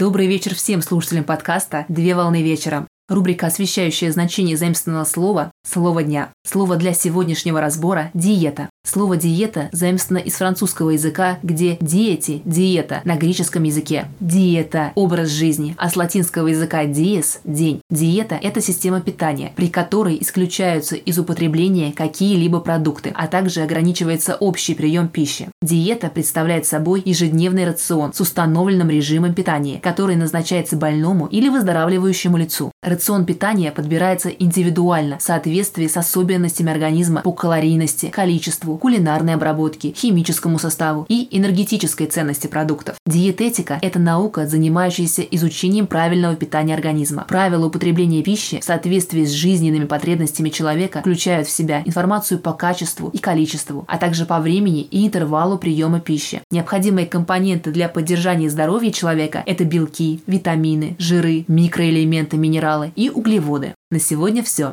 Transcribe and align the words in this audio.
Добрый 0.00 0.26
вечер 0.28 0.54
всем 0.54 0.80
слушателям 0.80 1.24
подкаста 1.24 1.84
«Две 1.90 2.14
волны 2.14 2.42
вечером». 2.42 2.88
Рубрика, 3.10 3.48
освещающая 3.48 4.10
значение 4.10 4.56
заимственного 4.56 5.04
слова 5.04 5.52
«Слово 5.62 6.02
дня». 6.02 6.32
Слово 6.42 6.76
для 6.76 6.94
сегодняшнего 6.94 7.60
разбора– 7.60 8.10
«диета». 8.14 8.70
Слово 8.82 9.16
«диета» 9.16 9.68
заимствовано 9.72 10.22
из 10.22 10.34
французского 10.34 10.90
языка, 10.90 11.38
где 11.42 11.76
«диети»– 11.80 12.42
«диета» 12.44 13.02
на 13.04 13.16
греческом 13.16 13.62
языке. 13.62 14.08
Диета– 14.20 14.92
образ 14.96 15.28
жизни, 15.28 15.76
а 15.78 15.90
с 15.90 15.96
латинского 15.96 16.48
языка 16.48 16.86
«диес»– 16.86 17.40
«день». 17.44 17.82
Диета– 17.90 18.38
это 18.42 18.60
система 18.60 19.00
питания, 19.00 19.52
при 19.54 19.68
которой 19.68 20.18
исключаются 20.20 20.96
из 20.96 21.18
употребления 21.18 21.92
какие-либо 21.92 22.58
продукты, 22.60 23.12
а 23.14 23.28
также 23.28 23.60
ограничивается 23.62 24.34
общий 24.34 24.74
прием 24.74 25.08
пищи. 25.08 25.48
Диета 25.62 26.08
представляет 26.08 26.66
собой 26.66 27.02
ежедневный 27.04 27.66
рацион 27.66 28.12
с 28.12 28.20
установленным 28.20 28.88
режимом 28.90 29.34
питания, 29.34 29.78
который 29.80 30.16
назначается 30.16 30.76
больному 30.76 31.26
или 31.26 31.48
выздоравливающему 31.48 32.38
лицу. 32.38 32.72
Рацион 32.82 33.26
питания 33.26 33.72
подбирается 33.72 34.30
индивидуально 34.30 35.18
в 35.18 35.22
соответствии 35.22 35.86
с 35.86 35.98
особенностями 35.98 36.72
организма 36.72 37.20
по 37.20 37.32
калорийности, 37.32 38.06
количеству, 38.06 38.69
кулинарной 38.78 39.34
обработке, 39.34 39.92
химическому 39.92 40.58
составу 40.58 41.06
и 41.08 41.28
энергетической 41.30 42.06
ценности 42.06 42.46
продуктов. 42.46 42.96
Диететика– 43.06 43.78
это 43.82 43.98
наука, 43.98 44.46
занимающаяся 44.46 45.22
изучением 45.22 45.86
правильного 45.86 46.36
питания 46.36 46.74
организма. 46.74 47.24
Правила 47.28 47.66
употребления 47.66 48.22
пищи 48.22 48.60
в 48.60 48.64
соответствии 48.64 49.24
с 49.24 49.30
жизненными 49.30 49.84
потребностями 49.84 50.50
человека 50.50 51.00
включают 51.00 51.48
в 51.48 51.50
себя 51.50 51.82
информацию 51.84 52.38
по 52.40 52.52
качеству 52.52 53.10
и 53.12 53.18
количеству, 53.18 53.84
а 53.88 53.98
также 53.98 54.26
по 54.26 54.40
времени 54.40 54.82
и 54.82 55.06
интервалу 55.06 55.58
приема 55.58 56.00
пищи. 56.00 56.42
Необходимые 56.50 57.06
компоненты 57.06 57.70
для 57.70 57.88
поддержания 57.88 58.50
здоровья 58.50 58.90
человека– 58.90 59.42
это 59.46 59.64
белки, 59.64 60.22
витамины, 60.26 60.96
жиры, 60.98 61.44
микроэлементы, 61.48 62.36
минералы 62.36 62.92
и 62.96 63.10
углеводы. 63.10 63.74
На 63.90 63.98
сегодня 63.98 64.42
все. 64.42 64.72